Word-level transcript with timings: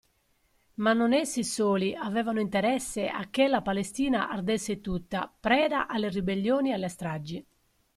Ma 0.77 0.93
non 0.93 1.13
essi 1.13 1.43
soli 1.43 1.93
avevano 1.93 2.39
interesse 2.39 3.07
a 3.07 3.29
che 3.29 3.47
la 3.47 3.61
Palestina 3.61 4.29
ardesse 4.31 4.81
tutta, 4.81 5.31
preda 5.39 5.85
alle 5.85 6.09
ribellioni 6.09 6.71
e 6.71 6.73
alle 6.73 6.89
stragi. 6.89 7.45